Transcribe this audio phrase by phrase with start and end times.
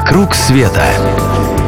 [0.00, 0.82] «Вокруг света»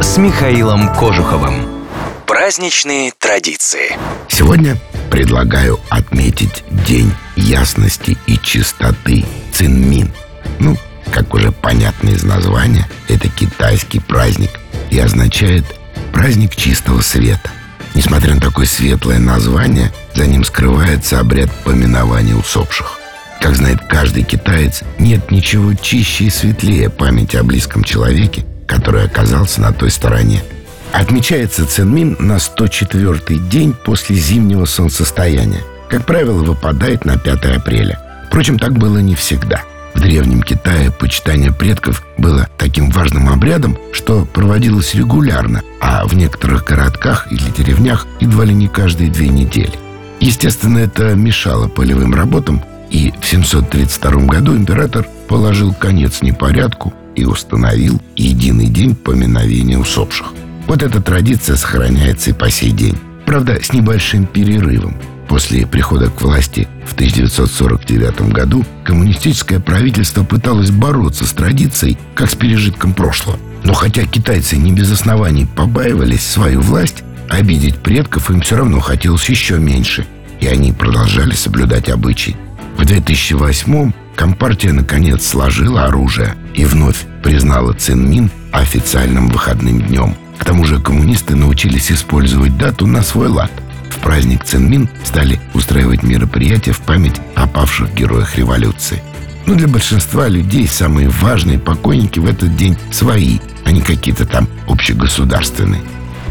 [0.01, 1.85] с Михаилом Кожуховым.
[2.27, 3.95] Праздничные традиции.
[4.27, 4.79] Сегодня
[5.11, 10.11] предлагаю отметить День ясности и чистоты Цинмин.
[10.59, 10.79] Ну,
[11.13, 14.59] как уже понятно из названия, это китайский праздник
[14.91, 15.67] и означает
[16.11, 17.51] «праздник чистого света».
[17.95, 23.02] Несмотря на такое светлое название, за ним скрывается обряд поминования усопших.
[23.43, 29.61] Как знает каждый китаец, нет ничего чище и светлее памяти о близком человеке, который оказался
[29.61, 30.45] на той стороне.
[30.93, 35.63] Отмечается Цинмин на 104-й день после зимнего солнцестояния.
[35.89, 37.99] Как правило, выпадает на 5 апреля.
[38.29, 39.63] Впрочем, так было не всегда.
[39.95, 46.65] В Древнем Китае почитание предков было таким важным обрядом, что проводилось регулярно, а в некоторых
[46.65, 49.73] городках или деревнях едва ли не каждые две недели.
[50.21, 58.01] Естественно, это мешало полевым работам, и в 732 году император положил конец непорядку и установил
[58.17, 60.33] единый день поминовения усопших.
[60.69, 62.97] Вот эта традиция сохраняется и по сей день.
[63.27, 64.97] Правда, с небольшим перерывом.
[65.27, 72.35] После прихода к власти в 1949 году коммунистическое правительство пыталось бороться с традицией, как с
[72.35, 73.39] пережитком прошлого.
[73.65, 79.29] Но хотя китайцы не без оснований побаивались свою власть, обидеть предков им все равно хотелось
[79.31, 80.07] еще меньше,
[80.41, 82.37] и они продолжали соблюдать обычаи.
[82.83, 90.17] В 2008-м Компартия наконец сложила оружие и вновь признала Цинмин официальным выходным днем.
[90.37, 93.53] К тому же коммунисты научились использовать дату на свой лад.
[93.89, 99.01] В праздник Цинмин стали устраивать мероприятия в память о павших героях революции.
[99.47, 104.49] Но для большинства людей самые важные покойники в этот день свои, а не какие-то там
[104.67, 105.83] общегосударственные.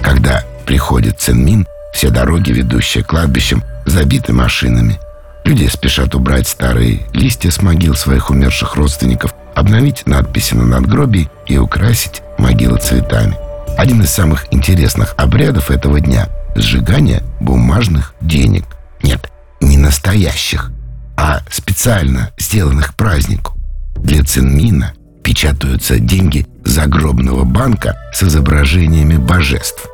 [0.01, 4.99] Когда приходит Цинмин, все дороги, ведущие к кладбищам, забиты машинами–
[5.43, 11.57] Люди спешат убрать старые листья с могил своих умерших родственников, обновить надписи на надгробии и
[11.57, 13.35] украсить могилы цветами.
[13.77, 18.65] Один из самых интересных обрядов этого дня– сжигание бумажных денег.
[19.01, 20.71] Нет, не настоящих,
[21.17, 23.57] а специально сделанных празднику.
[23.95, 24.93] Для Цинмина
[25.23, 29.87] печатаются деньги загробного банка с изображениями божеств.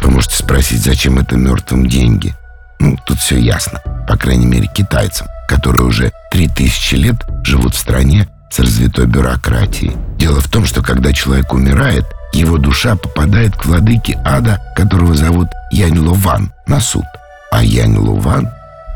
[0.00, 2.34] Вы можете спросить, зачем это мертвым деньги?
[2.78, 8.28] Ну, тут все ясно по крайней мере китайцам, которые уже 3000 лет живут в стране
[8.50, 9.96] с развитой бюрократией.
[10.18, 15.48] Дело в том, что когда человек умирает, его душа попадает к владыке ада, которого зовут
[15.70, 17.04] Янь Луван, на суд.
[17.50, 18.48] А Янь Луван,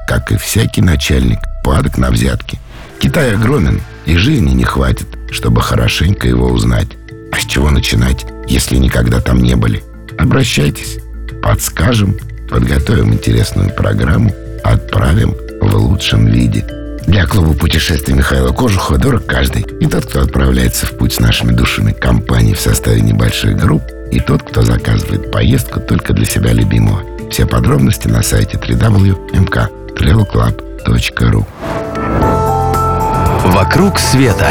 [0.09, 2.59] как и всякий начальник, падок на взятки.
[2.99, 6.89] Китай огромен, и жизни не хватит, чтобы хорошенько его узнать.
[7.33, 9.83] А с чего начинать, если никогда там не были?
[10.19, 10.99] Обращайтесь,
[11.43, 12.17] подскажем,
[12.49, 14.35] подготовим интересную программу–
[14.71, 16.65] отправим в лучшем виде.
[17.07, 19.63] Для клуба путешествий Михаила Кожухова дорог каждый.
[19.81, 24.19] И тот, кто отправляется в путь с нашими душами компанией в составе небольших групп, и
[24.21, 27.03] тот, кто заказывает поездку только для себя любимого.
[27.31, 31.47] Все подробности на сайте www.mktrailclub.ru
[33.53, 34.49] «Вокруг света»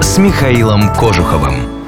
[0.00, 1.83] с Михаилом Кожуховым.